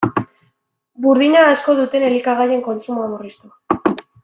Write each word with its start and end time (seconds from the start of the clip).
Burdina 1.05 1.43
asko 1.49 1.75
duten 1.81 2.07
elikagaien 2.09 2.65
kontsumoa 2.71 3.11
murriztu. 3.13 3.55